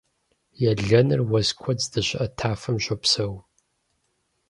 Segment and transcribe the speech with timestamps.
[0.71, 3.33] Елэныр уэс куэд здэщыӀэ тафэм щопсэу.